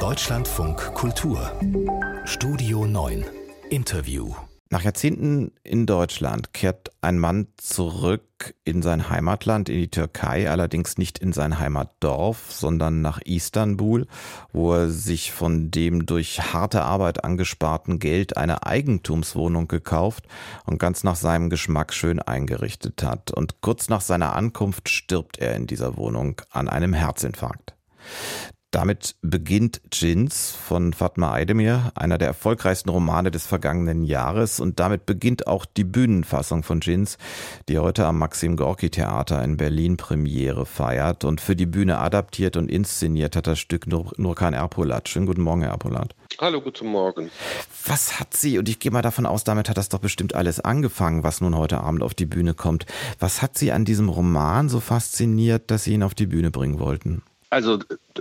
Deutschlandfunk 0.00 0.94
Kultur 0.94 1.52
Studio 2.24 2.86
9 2.86 3.24
Interview 3.70 4.34
nach 4.70 4.82
Jahrzehnten 4.82 5.52
in 5.62 5.86
Deutschland 5.86 6.52
kehrt 6.52 6.90
ein 7.00 7.18
Mann 7.18 7.46
zurück 7.58 8.54
in 8.64 8.82
sein 8.82 9.08
Heimatland, 9.08 9.68
in 9.68 9.76
die 9.76 9.90
Türkei, 9.90 10.50
allerdings 10.50 10.98
nicht 10.98 11.20
in 11.20 11.32
sein 11.32 11.60
Heimatdorf, 11.60 12.50
sondern 12.50 13.00
nach 13.00 13.20
Istanbul, 13.20 14.08
wo 14.52 14.72
er 14.72 14.88
sich 14.88 15.30
von 15.30 15.70
dem 15.70 16.06
durch 16.06 16.52
harte 16.52 16.82
Arbeit 16.82 17.22
angesparten 17.22 18.00
Geld 18.00 18.36
eine 18.36 18.66
Eigentumswohnung 18.66 19.68
gekauft 19.68 20.26
und 20.66 20.78
ganz 20.78 21.04
nach 21.04 21.16
seinem 21.16 21.50
Geschmack 21.50 21.92
schön 21.94 22.18
eingerichtet 22.18 23.04
hat. 23.04 23.30
Und 23.30 23.60
kurz 23.60 23.88
nach 23.88 24.00
seiner 24.00 24.34
Ankunft 24.34 24.88
stirbt 24.88 25.38
er 25.38 25.54
in 25.54 25.68
dieser 25.68 25.96
Wohnung 25.96 26.40
an 26.50 26.68
einem 26.68 26.94
Herzinfarkt. 26.94 27.74
Damit 28.74 29.14
beginnt 29.22 29.80
Jins 29.92 30.50
von 30.50 30.94
Fatma 30.94 31.32
Aydemir, 31.32 31.92
einer 31.94 32.18
der 32.18 32.26
erfolgreichsten 32.26 32.90
Romane 32.90 33.30
des 33.30 33.46
vergangenen 33.46 34.02
Jahres. 34.02 34.58
Und 34.58 34.80
damit 34.80 35.06
beginnt 35.06 35.46
auch 35.46 35.64
die 35.64 35.84
Bühnenfassung 35.84 36.64
von 36.64 36.80
Jins, 36.80 37.16
die 37.68 37.78
heute 37.78 38.04
am 38.04 38.18
Maxim 38.18 38.56
Gorki 38.56 38.90
Theater 38.90 39.44
in 39.44 39.58
Berlin 39.58 39.96
Premiere 39.96 40.66
feiert. 40.66 41.22
Und 41.22 41.40
für 41.40 41.54
die 41.54 41.66
Bühne 41.66 41.98
adaptiert 41.98 42.56
und 42.56 42.68
inszeniert 42.68 43.36
hat 43.36 43.46
das 43.46 43.60
Stück 43.60 43.86
Nur 43.86 44.10
Nurkan 44.16 44.54
Erpolat. 44.54 45.08
Schönen 45.08 45.26
guten 45.26 45.42
Morgen, 45.42 45.62
Herr 45.62 45.70
Erpolat. 45.70 46.16
Hallo, 46.40 46.60
guten 46.60 46.88
Morgen. 46.88 47.30
Was 47.86 48.18
hat 48.18 48.36
Sie, 48.36 48.58
und 48.58 48.68
ich 48.68 48.80
gehe 48.80 48.90
mal 48.90 49.02
davon 49.02 49.24
aus, 49.24 49.44
damit 49.44 49.68
hat 49.68 49.76
das 49.76 49.88
doch 49.88 50.00
bestimmt 50.00 50.34
alles 50.34 50.58
angefangen, 50.58 51.22
was 51.22 51.40
nun 51.40 51.56
heute 51.56 51.78
Abend 51.78 52.02
auf 52.02 52.14
die 52.14 52.26
Bühne 52.26 52.54
kommt. 52.54 52.86
Was 53.20 53.40
hat 53.40 53.56
Sie 53.56 53.70
an 53.70 53.84
diesem 53.84 54.08
Roman 54.08 54.68
so 54.68 54.80
fasziniert, 54.80 55.70
dass 55.70 55.84
Sie 55.84 55.92
ihn 55.92 56.02
auf 56.02 56.14
die 56.14 56.26
Bühne 56.26 56.50
bringen 56.50 56.80
wollten? 56.80 57.22
Also 57.54 57.78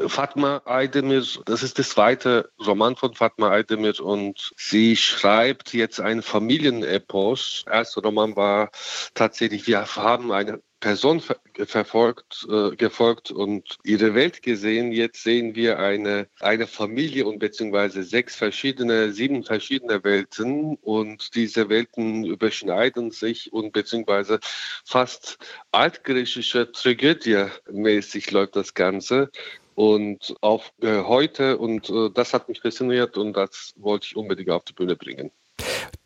Fatma 0.10 0.62
Aydemir, 0.66 1.26
das 1.46 1.64
ist 1.64 1.80
der 1.80 1.86
zweite 1.86 2.52
Roman 2.64 2.96
von 2.96 3.16
Fatma 3.16 3.50
Aydemir 3.50 4.00
und 4.00 4.54
sie 4.58 4.96
schreibt 4.96 5.74
jetzt 5.74 6.00
ein 6.00 6.22
Familienepos. 6.22 7.64
Der 7.66 7.74
erste 7.74 8.02
Roman 8.02 8.36
war 8.36 8.70
tatsächlich, 9.16 9.66
wir 9.66 9.96
haben 9.96 10.32
eine 10.32 10.62
Person 10.84 11.22
ver 11.22 11.38
verfolgt, 11.66 12.46
äh, 12.50 12.76
gefolgt 12.76 13.32
und 13.32 13.78
ihre 13.86 14.16
Welt 14.16 14.42
gesehen. 14.42 14.92
Jetzt 14.92 15.24
sehen 15.24 15.56
wir 15.56 15.80
eine, 15.80 16.28
eine 16.42 16.68
Familie 16.68 17.26
und 17.26 17.40
beziehungsweise 17.40 18.04
sechs 18.04 18.36
verschiedene, 18.36 19.14
sieben 19.14 19.46
verschiedene 19.46 20.04
Welten 20.04 20.76
und 20.82 21.36
diese 21.36 21.70
Welten 21.70 22.26
überschneiden 22.26 23.12
sich 23.12 23.54
und 23.54 23.72
beziehungsweise 23.72 24.42
fast 24.84 25.38
altgriechische 25.72 26.70
Tragödie 26.70 27.46
mäßig 27.72 28.32
läuft 28.32 28.58
das 28.58 28.74
Ganze 28.74 29.32
und 29.76 30.36
auf 30.42 30.74
äh, 30.82 31.04
heute 31.04 31.60
und 31.60 31.90
äh, 31.90 32.10
das 32.14 32.34
hat 32.34 32.50
mich 32.50 32.60
fasziniert 32.60 33.18
und 33.18 33.38
das 33.38 33.74
wollte 33.78 34.08
ich 34.08 34.18
unbedingt 34.18 34.50
auf 34.50 34.66
die 34.66 34.74
Bühne 34.74 34.98
bringen. 34.98 35.32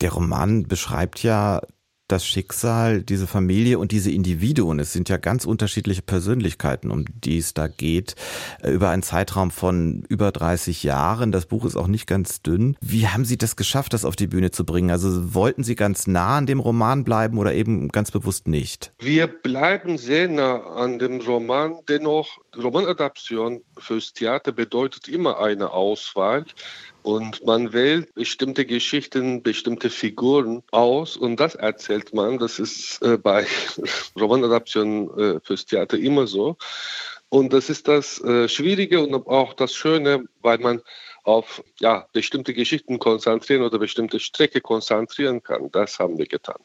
Der 0.00 0.12
Roman 0.12 0.68
beschreibt 0.68 1.24
ja 1.24 1.62
das 2.08 2.26
Schicksal, 2.26 3.02
diese 3.02 3.26
Familie 3.26 3.78
und 3.78 3.92
diese 3.92 4.10
Individuen, 4.10 4.80
es 4.80 4.92
sind 4.92 5.08
ja 5.08 5.18
ganz 5.18 5.44
unterschiedliche 5.44 6.02
Persönlichkeiten, 6.02 6.90
um 6.90 7.04
die 7.06 7.38
es 7.38 7.54
da 7.54 7.68
geht, 7.68 8.16
äh, 8.62 8.70
über 8.70 8.88
einen 8.88 9.02
Zeitraum 9.02 9.50
von 9.50 10.04
über 10.08 10.32
30 10.32 10.82
Jahren. 10.82 11.32
Das 11.32 11.46
Buch 11.46 11.64
ist 11.64 11.76
auch 11.76 11.86
nicht 11.86 12.06
ganz 12.06 12.42
dünn. 12.42 12.76
Wie 12.80 13.06
haben 13.06 13.24
Sie 13.24 13.36
das 13.36 13.56
geschafft, 13.56 13.92
das 13.92 14.04
auf 14.04 14.16
die 14.16 14.26
Bühne 14.26 14.50
zu 14.50 14.64
bringen? 14.64 14.90
Also 14.90 15.34
wollten 15.34 15.62
Sie 15.62 15.74
ganz 15.74 16.06
nah 16.06 16.38
an 16.38 16.46
dem 16.46 16.60
Roman 16.60 17.04
bleiben 17.04 17.38
oder 17.38 17.54
eben 17.54 17.88
ganz 17.88 18.10
bewusst 18.10 18.48
nicht? 18.48 18.92
Wir 18.98 19.26
bleiben 19.26 19.98
sehr 19.98 20.28
nah 20.28 20.62
an 20.76 20.98
dem 20.98 21.20
Roman. 21.20 21.74
Dennoch, 21.88 22.38
Romanadaption 22.56 23.62
fürs 23.78 24.12
Theater 24.12 24.52
bedeutet 24.52 25.08
immer 25.08 25.38
eine 25.38 25.70
Auswahl. 25.70 26.44
Und 27.02 27.44
man 27.46 27.72
wählt 27.72 28.14
bestimmte 28.14 28.66
Geschichten, 28.66 29.42
bestimmte 29.42 29.88
Figuren 29.88 30.62
aus 30.72 31.16
und 31.16 31.38
das 31.40 31.54
erzählt 31.54 32.12
man. 32.12 32.38
Das 32.38 32.58
ist 32.58 33.00
äh, 33.02 33.16
bei 33.16 33.46
Romanadaptionen 34.18 35.18
äh, 35.18 35.40
fürs 35.42 35.64
Theater 35.66 35.98
immer 35.98 36.26
so. 36.26 36.56
Und 37.30 37.52
das 37.52 37.68
ist 37.68 37.88
das 37.88 38.20
äh, 38.22 38.48
Schwierige 38.48 39.00
und 39.00 39.14
auch 39.26 39.54
das 39.54 39.74
Schöne, 39.74 40.24
weil 40.40 40.58
man 40.58 40.82
auf 41.24 41.62
ja, 41.78 42.06
bestimmte 42.12 42.54
Geschichten 42.54 42.98
konzentrieren 42.98 43.62
oder 43.62 43.78
bestimmte 43.78 44.18
Strecke 44.18 44.62
konzentrieren 44.62 45.42
kann. 45.42 45.70
Das 45.70 45.98
haben 45.98 46.16
wir 46.16 46.26
getan. 46.26 46.56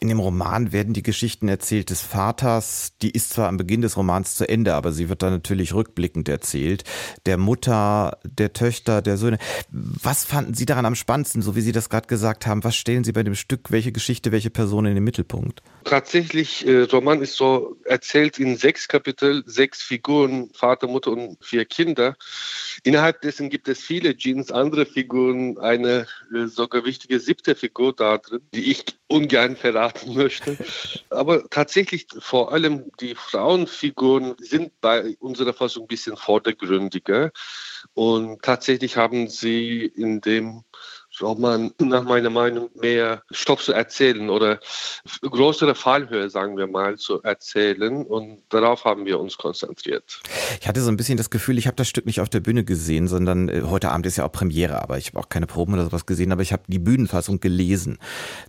In 0.00 0.08
dem 0.08 0.18
Roman 0.18 0.72
werden 0.72 0.94
die 0.94 1.02
Geschichten 1.02 1.48
erzählt 1.48 1.90
des 1.90 2.00
Vaters, 2.00 2.92
die 3.02 3.10
ist 3.10 3.30
zwar 3.30 3.48
am 3.48 3.56
Beginn 3.56 3.82
des 3.82 3.96
Romans 3.96 4.34
zu 4.34 4.48
Ende, 4.48 4.74
aber 4.74 4.92
sie 4.92 5.08
wird 5.08 5.22
dann 5.22 5.32
natürlich 5.32 5.74
rückblickend 5.74 6.28
erzählt. 6.28 6.84
Der 7.26 7.36
Mutter, 7.36 8.18
der 8.24 8.52
Töchter, 8.52 9.02
der 9.02 9.16
Söhne. 9.16 9.38
Was 9.70 10.24
fanden 10.24 10.54
Sie 10.54 10.66
daran 10.66 10.86
am 10.86 10.94
spannendsten, 10.94 11.42
so 11.42 11.56
wie 11.56 11.60
Sie 11.60 11.72
das 11.72 11.88
gerade 11.88 12.06
gesagt 12.06 12.46
haben? 12.46 12.64
Was 12.64 12.76
stellen 12.76 13.04
Sie 13.04 13.12
bei 13.12 13.22
dem 13.22 13.34
Stück, 13.34 13.70
welche 13.70 13.92
Geschichte, 13.92 14.32
welche 14.32 14.50
Person 14.50 14.86
in 14.86 14.94
den 14.94 15.04
Mittelpunkt? 15.04 15.62
Tatsächlich, 15.84 16.66
äh, 16.66 16.82
Roman 16.82 17.20
ist 17.22 17.36
so 17.36 17.76
erzählt 17.84 18.38
in 18.38 18.56
sechs 18.56 18.88
Kapitel, 18.88 19.42
sechs 19.46 19.82
Figuren, 19.82 20.50
Vater, 20.54 20.86
Mutter 20.86 21.12
und 21.12 21.36
vier 21.42 21.64
Kinder. 21.64 22.16
Innerhalb 22.82 23.20
dessen 23.20 23.50
gibt 23.50 23.68
es 23.68 23.80
viele 23.80 24.16
Jeans, 24.16 24.50
andere 24.50 24.86
Figuren, 24.86 25.58
eine 25.58 26.06
äh, 26.34 26.46
sogar 26.46 26.84
wichtige 26.84 27.20
siebte 27.20 27.54
Figur 27.54 27.94
da 27.94 28.18
drin, 28.18 28.40
die 28.54 28.70
ich 28.70 28.84
ungern 29.08 29.56
verraten 29.84 30.14
möchte. 30.14 30.56
Aber 31.10 31.48
tatsächlich 31.50 32.06
vor 32.18 32.52
allem 32.52 32.90
die 33.00 33.14
Frauenfiguren 33.14 34.34
sind 34.38 34.72
bei 34.80 35.16
unserer 35.20 35.52
Fassung 35.52 35.84
ein 35.84 35.88
bisschen 35.88 36.16
vordergründiger. 36.16 37.30
Und 37.94 38.42
tatsächlich 38.42 38.96
haben 38.96 39.28
sie 39.28 39.84
in 39.84 40.20
dem 40.20 40.64
soll 41.16 41.36
man 41.36 41.72
nach 41.80 42.04
meiner 42.04 42.30
Meinung 42.30 42.70
mehr 42.74 43.22
Stoff 43.30 43.62
zu 43.62 43.72
erzählen 43.72 44.30
oder 44.30 44.58
größere 45.22 45.74
Fallhöhe, 45.74 46.28
sagen 46.28 46.56
wir 46.56 46.66
mal, 46.66 46.96
zu 46.96 47.22
erzählen. 47.22 48.04
Und 48.04 48.42
darauf 48.48 48.84
haben 48.84 49.06
wir 49.06 49.20
uns 49.20 49.36
konzentriert. 49.38 50.20
Ich 50.60 50.66
hatte 50.66 50.80
so 50.80 50.90
ein 50.90 50.96
bisschen 50.96 51.16
das 51.16 51.30
Gefühl, 51.30 51.58
ich 51.58 51.66
habe 51.66 51.76
das 51.76 51.88
Stück 51.88 52.06
nicht 52.06 52.20
auf 52.20 52.28
der 52.28 52.40
Bühne 52.40 52.64
gesehen, 52.64 53.06
sondern 53.08 53.48
äh, 53.48 53.62
heute 53.62 53.90
Abend 53.90 54.06
ist 54.06 54.16
ja 54.16 54.24
auch 54.24 54.32
Premiere, 54.32 54.82
aber 54.82 54.98
ich 54.98 55.08
habe 55.08 55.20
auch 55.20 55.28
keine 55.28 55.46
Proben 55.46 55.74
oder 55.74 55.84
sowas 55.84 56.06
gesehen, 56.06 56.32
aber 56.32 56.42
ich 56.42 56.52
habe 56.52 56.64
die 56.66 56.78
Bühnenfassung 56.78 57.40
gelesen. 57.40 57.98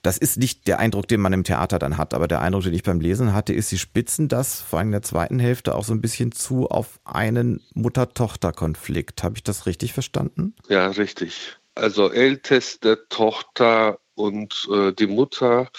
Das 0.01 0.17
ist 0.17 0.37
nicht 0.37 0.67
der 0.67 0.79
Eindruck, 0.79 1.07
den 1.07 1.21
man 1.21 1.33
im 1.33 1.43
Theater 1.43 1.79
dann 1.79 1.97
hat, 1.97 2.13
aber 2.13 2.27
der 2.27 2.41
Eindruck, 2.41 2.63
den 2.63 2.73
ich 2.73 2.83
beim 2.83 2.99
Lesen 2.99 3.33
hatte, 3.33 3.53
ist, 3.53 3.69
sie 3.69 3.77
spitzen 3.77 4.27
das 4.27 4.61
vor 4.61 4.79
allem 4.79 4.89
in 4.89 4.93
der 4.93 5.01
zweiten 5.03 5.39
Hälfte 5.39 5.75
auch 5.75 5.83
so 5.83 5.93
ein 5.93 6.01
bisschen 6.01 6.31
zu 6.31 6.67
auf 6.67 6.99
einen 7.03 7.61
Mutter-Tochter-Konflikt. 7.73 9.23
Habe 9.23 9.35
ich 9.37 9.43
das 9.43 9.65
richtig 9.65 9.93
verstanden? 9.93 10.55
Ja, 10.67 10.87
richtig 10.87 11.57
also 11.75 12.11
älteste 12.11 13.07
Tochter 13.09 13.99
und 14.15 14.67
äh, 14.71 14.93
die 14.93 15.07
Mutter. 15.07 15.69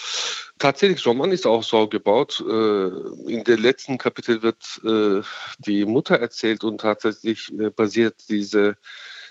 Tatsächlich, 0.59 1.05
Roman 1.05 1.31
ist 1.31 1.45
auch 1.45 1.63
so 1.63 1.87
gebaut. 1.87 2.43
Äh, 2.47 2.87
in 3.31 3.43
den 3.43 3.59
letzten 3.59 3.97
Kapitel 3.97 4.41
wird 4.41 4.63
äh, 4.83 5.21
die 5.59 5.85
Mutter 5.85 6.19
erzählt 6.19 6.63
und 6.63 6.81
tatsächlich 6.81 7.51
äh, 7.59 7.69
basiert 7.69 8.29
diese 8.29 8.77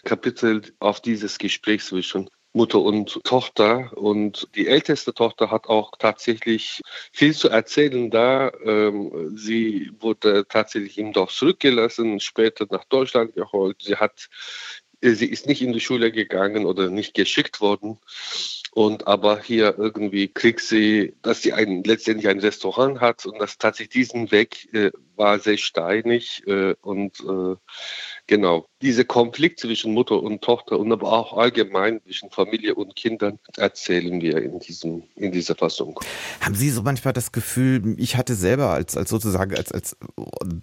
Kapitel 0.04 0.62
auf 0.78 1.00
dieses 1.00 1.38
Gespräch 1.38 1.84
zwischen 1.84 2.28
Mutter 2.56 2.80
und 2.80 3.20
Tochter. 3.24 3.92
Und 3.96 4.48
die 4.54 4.66
älteste 4.66 5.12
Tochter 5.12 5.50
hat 5.50 5.66
auch 5.66 5.92
tatsächlich 5.98 6.80
viel 7.12 7.34
zu 7.34 7.48
erzählen 7.50 8.10
da. 8.10 8.50
Ähm, 8.64 9.36
sie 9.36 9.92
wurde 10.00 10.46
tatsächlich 10.48 10.96
im 10.98 11.12
Dorf 11.12 11.32
zurückgelassen, 11.32 12.18
später 12.18 12.66
nach 12.70 12.84
Deutschland 12.84 13.34
geholt. 13.34 13.82
Sie 13.82 13.96
hat 13.96 14.28
sie 15.00 15.26
ist 15.26 15.46
nicht 15.46 15.62
in 15.62 15.72
die 15.72 15.80
Schule 15.80 16.12
gegangen 16.12 16.66
oder 16.66 16.90
nicht 16.90 17.14
geschickt 17.14 17.60
worden. 17.60 17.98
Und 18.72 19.06
aber 19.06 19.40
hier 19.40 19.74
irgendwie 19.78 20.28
kriegt 20.28 20.60
sie, 20.60 21.14
dass 21.22 21.40
sie 21.40 21.54
ein, 21.54 21.82
letztendlich 21.84 22.28
ein 22.28 22.40
Restaurant 22.40 23.00
hat 23.00 23.24
und 23.24 23.38
das 23.38 23.56
tatsächlich 23.56 24.08
diesen 24.08 24.30
Weg 24.30 24.68
äh, 24.74 24.90
war 25.16 25.38
sehr 25.38 25.56
steinig 25.56 26.42
äh, 26.46 26.74
und 26.82 27.18
äh, 27.20 27.56
genau 28.26 28.68
dieser 28.82 29.04
Konflikt 29.04 29.60
zwischen 29.60 29.94
Mutter 29.94 30.22
und 30.22 30.42
Tochter 30.42 30.78
und 30.78 30.92
aber 30.92 31.10
auch 31.10 31.38
allgemein 31.38 32.02
zwischen 32.02 32.30
Familie 32.30 32.74
und 32.74 32.94
Kindern 32.96 33.38
erzählen 33.56 34.20
wir 34.20 34.42
in 34.42 34.58
diesem 34.58 35.04
in 35.14 35.32
dieser 35.32 35.54
Fassung. 35.54 35.98
Haben 36.42 36.54
Sie 36.54 36.68
so 36.68 36.82
manchmal 36.82 37.14
das 37.14 37.32
Gefühl, 37.32 37.94
ich 37.98 38.16
hatte 38.16 38.34
selber 38.34 38.70
als 38.72 38.94
als 38.94 39.08
sozusagen 39.08 39.56
als 39.56 39.72
als 39.72 39.96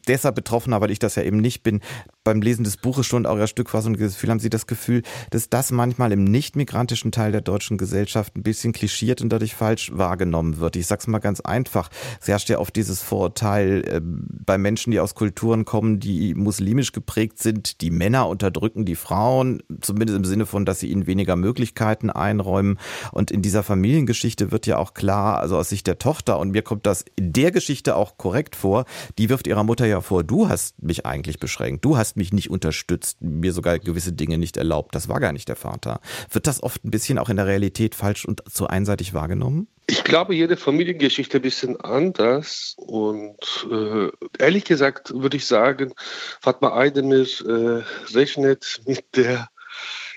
deshalb 0.07 0.35
Betroffener, 0.35 0.81
weil 0.81 0.91
ich 0.91 0.99
das 0.99 1.15
ja 1.15 1.23
eben 1.23 1.37
nicht 1.37 1.63
bin, 1.63 1.81
beim 2.23 2.41
Lesen 2.41 2.63
des 2.63 2.77
Buches 2.77 3.05
schon 3.05 3.25
eurer 3.25 3.47
Stückfassung 3.47 3.97
das 3.97 4.13
Gefühl, 4.13 4.29
haben 4.29 4.39
Sie 4.39 4.49
das 4.49 4.67
Gefühl, 4.67 5.01
dass 5.31 5.49
das 5.49 5.71
manchmal 5.71 6.11
im 6.11 6.23
nicht 6.23 6.55
migrantischen 6.55 7.11
Teil 7.11 7.31
der 7.31 7.41
deutschen 7.41 7.77
Gesellschaft 7.77 8.35
ein 8.35 8.43
bisschen 8.43 8.73
klischiert 8.73 9.21
und 9.21 9.29
dadurch 9.29 9.55
falsch 9.55 9.91
wahrgenommen 9.93 10.59
wird? 10.59 10.75
Ich 10.75 10.87
sag's 10.87 11.07
mal 11.07 11.19
ganz 11.19 11.41
einfach, 11.41 11.89
es 12.21 12.27
herrscht 12.27 12.49
ja 12.49 12.59
oft 12.59 12.75
dieses 12.75 13.01
Vorurteil 13.01 13.83
äh, 13.87 14.01
bei 14.03 14.57
Menschen, 14.57 14.91
die 14.91 14.99
aus 14.99 15.15
Kulturen 15.15 15.65
kommen, 15.65 15.99
die 15.99 16.33
muslimisch 16.33 16.91
geprägt 16.91 17.39
sind, 17.39 17.81
die 17.81 17.91
Männer 17.91 18.27
unterdrücken 18.27 18.85
die 18.85 18.95
Frauen, 18.95 19.61
zumindest 19.81 20.17
im 20.17 20.25
Sinne 20.25 20.45
von, 20.45 20.65
dass 20.65 20.79
sie 20.79 20.89
ihnen 20.89 21.07
weniger 21.07 21.35
Möglichkeiten 21.35 22.09
einräumen. 22.09 22.79
Und 23.11 23.31
in 23.31 23.41
dieser 23.41 23.63
Familiengeschichte 23.63 24.51
wird 24.51 24.65
ja 24.65 24.77
auch 24.77 24.93
klar, 24.93 25.39
also 25.39 25.57
aus 25.57 25.69
Sicht 25.69 25.87
der 25.87 25.99
Tochter, 25.99 26.39
und 26.39 26.51
mir 26.51 26.61
kommt 26.61 26.85
das 26.85 27.03
in 27.15 27.33
der 27.33 27.51
Geschichte 27.51 27.95
auch 27.95 28.17
korrekt 28.17 28.55
vor, 28.55 28.85
die 29.17 29.29
wirft 29.29 29.47
ihrer 29.47 29.63
Mutter 29.63 29.85
ja 29.85 30.01
vor, 30.01 30.23
du 30.23 30.47
hast 30.47 30.81
mich 30.81 31.05
eigentlich 31.05 31.39
beschränkt, 31.39 31.83
du 31.83 31.97
hast 31.97 32.12
mich 32.17 32.33
nicht 32.33 32.49
unterstützt, 32.49 33.21
mir 33.21 33.53
sogar 33.53 33.79
gewisse 33.79 34.13
Dinge 34.13 34.37
nicht 34.37 34.57
erlaubt, 34.57 34.95
das 34.95 35.09
war 35.09 35.19
gar 35.19 35.33
nicht 35.33 35.49
der 35.49 35.55
Vater. 35.55 35.99
Wird 36.31 36.47
das 36.47 36.61
oft 36.63 36.83
ein 36.83 36.91
bisschen 36.91 37.17
auch 37.17 37.29
in 37.29 37.37
der 37.37 37.47
Realität 37.47 37.95
falsch 37.95 38.25
und 38.25 38.43
zu 38.51 38.67
einseitig 38.67 39.13
wahrgenommen? 39.13 39.67
Ich 39.87 40.03
glaube, 40.03 40.33
jede 40.33 40.55
Familiengeschichte 40.55 41.39
ein 41.39 41.41
bisschen 41.41 41.79
anders. 41.81 42.75
Und 42.77 43.67
äh, 43.69 44.09
ehrlich 44.39 44.63
gesagt 44.63 45.13
würde 45.13 45.37
ich 45.37 45.45
sagen, 45.45 45.93
Fatma 46.41 46.71
Aydemir 46.73 47.27
äh, 47.45 47.83
rechnet 48.15 48.81
mit 48.85 49.03
der 49.15 49.49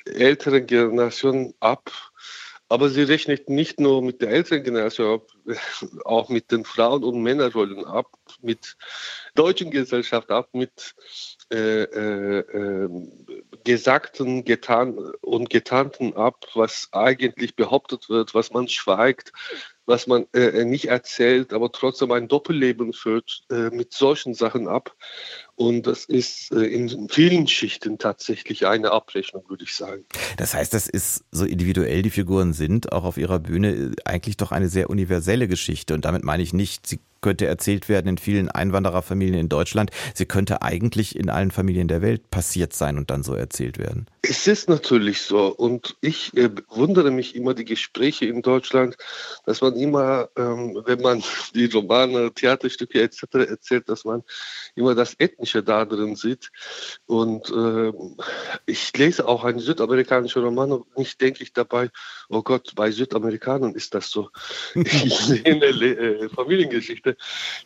älteren 0.05 0.67
Generation 0.67 1.53
ab. 1.61 1.91
Aber 2.69 2.89
sie 2.89 3.03
rechnet 3.03 3.49
nicht 3.49 3.79
nur 3.79 4.03
mit 4.03 4.21
der 4.21 4.31
älteren 4.31 4.65
Generation 4.65 5.21
ab, 5.21 5.29
auch 6.05 6.29
mit 6.29 6.51
den 6.51 6.65
Frauen- 6.65 7.05
und 7.05 7.23
Männerrollen 7.23 7.85
ab, 7.85 8.11
mit 8.43 8.77
deutschen 9.37 9.71
Gesellschaft 9.71 10.31
ab, 10.31 10.49
mit 10.53 10.95
äh, 11.53 11.85
äh, 11.85 12.41
ähm, 12.53 13.27
Gesagten, 13.63 14.45
getan 14.45 14.99
und 15.21 15.49
getanten 15.49 16.17
ab, 16.17 16.45
was 16.55 16.89
eigentlich 16.91 17.55
behauptet 17.55 18.09
wird, 18.09 18.35
was 18.35 18.51
man 18.53 18.69
schweigt, 18.69 19.33
was 19.87 20.07
man 20.07 20.27
äh, 20.33 20.65
nicht 20.65 20.89
erzählt, 20.89 21.53
aber 21.53 21.71
trotzdem 21.73 22.11
ein 22.13 22.29
Doppelleben 22.29 22.93
führt, 22.93 23.45
äh, 23.51 23.71
mit 23.71 23.93
solchen 23.93 24.35
Sachen 24.35 24.69
ab. 24.69 24.95
Und 25.55 25.87
das 25.87 26.05
ist 26.05 26.53
äh, 26.53 26.65
in 26.65 27.09
vielen 27.09 27.47
Schichten 27.47 27.97
tatsächlich 27.97 28.67
eine 28.67 28.91
Abrechnung, 28.91 29.45
würde 29.49 29.65
ich 29.65 29.75
sagen. 29.75 30.05
Das 30.37 30.55
heißt, 30.55 30.75
das 30.75 30.89
ist 30.89 31.25
so 31.31 31.45
individuell 31.45 32.03
die 32.03 32.11
Figuren 32.11 32.53
sind, 32.53 32.93
auch 32.93 33.05
auf 33.05 33.17
ihrer 33.17 33.39
Bühne, 33.39 33.73
äh, 33.75 33.91
eigentlich 34.05 34.37
doch 34.37 34.53
eine 34.53 34.69
sehr 34.69 34.91
universelle 34.91 35.49
Geschichte. 35.49 35.95
Und 35.95 36.05
damit 36.05 36.25
meine 36.25 36.43
ich 36.43 36.53
nicht, 36.53 36.87
sie 36.87 37.01
könnte 37.27 37.47
erzählt 37.47 37.89
werden 37.89 38.07
in 38.07 38.19
vielen 38.19 38.49
Einwandererfamilien 38.49 39.41
in 39.41 39.49
Deutschland. 39.49 39.91
Sie 40.15 40.27
könnte 40.27 40.63
eigentlich 40.63 41.17
in 41.17 41.29
allen 41.29 41.51
Familien 41.51 41.89
der 41.89 42.01
Welt 42.01 42.31
passiert 42.31 42.73
sein 42.73 42.99
und 42.99 43.11
dann 43.11 43.25
so 43.25 43.35
erzählt 43.35 43.79
werden. 43.79 44.07
Es 44.23 44.47
ist 44.47 44.69
natürlich 44.69 45.23
so. 45.23 45.49
Und 45.49 45.97
ich 46.01 46.37
äh, 46.37 46.51
wundere 46.69 47.11
mich 47.11 47.35
immer 47.35 47.55
die 47.55 47.65
Gespräche 47.65 48.27
in 48.27 48.43
Deutschland, 48.43 48.97
dass 49.45 49.61
man 49.61 49.75
immer, 49.75 50.29
ähm, 50.37 50.81
wenn 50.87 51.01
man 51.01 51.21
die 51.57 51.67
Romane, 51.67 52.33
Theaterstücke 52.33 53.03
etc. 53.03 53.25
erzählt, 53.35 53.89
dass 53.89 54.05
man 54.05 54.23
immer 54.77 54.95
das 54.95 55.17
Ethnische 55.19 55.65
da 55.65 55.85
drin 55.85 56.15
sieht. 56.15 56.53
Und 57.07 57.51
äh, 57.51 57.93
ich 58.67 58.97
lese 58.97 59.27
auch 59.27 59.43
einen 59.43 59.59
südamerikanischen 59.59 60.45
Roman 60.45 60.71
und 60.71 60.97
nicht 60.97 61.21
denke 61.21 61.43
ich 61.43 61.53
dabei, 61.53 61.91
oh 62.29 62.43
Gott, 62.43 62.73
bei 62.77 62.93
Südamerikanern 62.93 63.75
ist 63.75 63.95
das 63.95 64.11
so. 64.11 64.31
ich 64.77 65.17
sehe 65.17 65.45
eine 65.45 65.67
äh, 65.67 66.29
Familiengeschichte. 66.29 67.16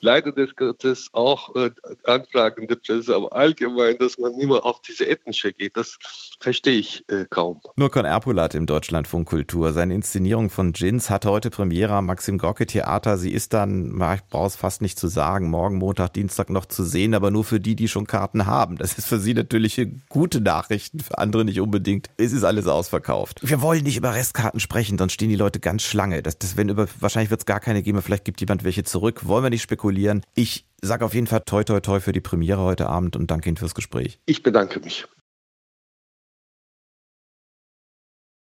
Leider 0.00 0.32
des 0.32 0.54
Gottes 0.56 1.08
auch 1.12 1.54
äh, 1.56 1.70
Anfragen 2.04 2.68
der 2.68 2.76
Presse, 2.76 3.14
aber 3.14 3.32
allgemein, 3.32 3.98
dass 3.98 4.18
man 4.18 4.32
immer 4.34 4.64
auf 4.64 4.80
diese 4.82 5.06
Ethnische 5.06 5.52
geht, 5.52 5.76
das 5.76 5.98
verstehe 6.40 6.78
ich 6.78 7.04
äh, 7.08 7.26
kaum. 7.28 7.60
Nurkon 7.76 8.04
Erpulat 8.04 8.54
im 8.54 8.66
Deutschlandfunk 8.66 9.28
Kultur. 9.28 9.72
Seine 9.72 9.94
Inszenierung 9.94 10.50
von 10.50 10.72
Jins 10.72 11.10
hat 11.10 11.26
heute 11.26 11.50
Premiere 11.50 11.92
am 11.94 12.06
Maxim 12.06 12.38
Gorki 12.38 12.66
Theater. 12.66 13.18
Sie 13.18 13.30
ist 13.30 13.52
dann, 13.52 14.00
ich 14.14 14.24
brauche 14.28 14.46
es 14.46 14.56
fast 14.56 14.82
nicht 14.82 14.98
zu 14.98 15.08
sagen, 15.08 15.50
morgen, 15.50 15.76
Montag, 15.76 16.14
Dienstag 16.14 16.50
noch 16.50 16.66
zu 16.66 16.82
sehen, 16.84 17.14
aber 17.14 17.30
nur 17.30 17.44
für 17.44 17.60
die, 17.60 17.76
die 17.76 17.88
schon 17.88 18.06
Karten 18.06 18.46
haben. 18.46 18.76
Das 18.76 18.98
ist 18.98 19.06
für 19.06 19.18
Sie 19.18 19.34
natürlich 19.34 19.80
gute 20.08 20.40
Nachrichten, 20.40 21.00
für 21.00 21.18
andere 21.18 21.44
nicht 21.44 21.60
unbedingt. 21.60 22.10
Es 22.16 22.32
ist 22.32 22.44
alles 22.44 22.66
ausverkauft. 22.66 23.40
Wir 23.42 23.62
wollen 23.62 23.84
nicht 23.84 23.96
über 23.96 24.14
Restkarten 24.14 24.60
sprechen, 24.60 24.98
sonst 24.98 25.12
stehen 25.12 25.28
die 25.28 25.36
Leute 25.36 25.60
ganz 25.60 25.82
Schlange. 25.82 26.22
Das, 26.22 26.38
das, 26.38 26.56
wenn 26.56 26.68
über, 26.68 26.86
wahrscheinlich 26.98 27.30
wird 27.30 27.40
es 27.40 27.46
gar 27.46 27.60
keine 27.60 27.82
geben, 27.82 28.00
vielleicht 28.02 28.24
gibt 28.24 28.40
jemand 28.40 28.64
welche 28.64 28.84
zurück. 28.84 29.28
Wollen 29.40 29.46
wir 29.46 29.50
nicht 29.52 29.62
spekulieren. 29.62 30.20
Ich 30.34 30.66
sage 30.82 31.02
auf 31.02 31.14
jeden 31.14 31.26
Fall 31.26 31.40
toi 31.46 31.64
toi 31.64 31.80
toi 31.80 31.98
für 32.00 32.12
die 32.12 32.20
Premiere 32.20 32.60
heute 32.60 32.90
Abend 32.90 33.16
und 33.16 33.30
danke 33.30 33.48
Ihnen 33.48 33.56
fürs 33.56 33.74
Gespräch. 33.74 34.20
Ich 34.26 34.42
bedanke 34.42 34.80
mich. 34.80 35.06